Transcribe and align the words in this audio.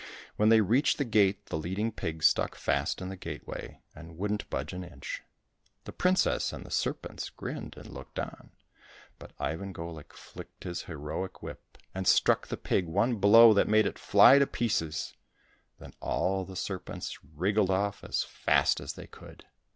When 0.35 0.49
they 0.49 0.61
reached 0.61 0.97
the 0.97 1.05
gate 1.05 1.45
the 1.45 1.59
leading 1.59 1.91
pig 1.91 2.23
stuck 2.23 2.55
fast 2.55 3.01
in 3.03 3.09
the 3.09 3.15
gateway, 3.15 3.81
and 3.93 4.17
wouldn't 4.17 4.49
budge 4.49 4.73
an 4.73 4.83
inch. 4.83 5.21
The 5.83 5.91
princess 5.91 6.51
and 6.51 6.65
the 6.65 6.71
serpents 6.71 7.29
grinned 7.29 7.77
and 7.77 7.85
looked 7.87 8.17
on, 8.17 8.49
but 9.19 9.31
Ivan 9.37 9.75
287 9.75 9.75
COSSACK 9.75 9.91
FAIRY 9.93 10.03
TALES 10.03 10.05
Golik 10.07 10.31
flicked 10.59 10.63
his 10.63 10.81
heroic 10.87 11.43
whip, 11.43 11.77
and 11.93 12.07
struck 12.07 12.47
the 12.47 12.57
pig 12.57 12.87
one 12.87 13.17
blow 13.17 13.53
that 13.53 13.67
made 13.69 13.85
it 13.85 13.99
fly 13.99 14.39
to 14.39 14.47
pieces. 14.47 15.13
Then 15.77 15.93
all 15.99 16.45
the 16.45 16.55
serpents 16.55 17.19
wriggled 17.23 17.69
off 17.69 18.03
as 18.03 18.23
fast 18.23 18.79
as 18.79 18.93
they 18.93 19.05
could. 19.05 19.45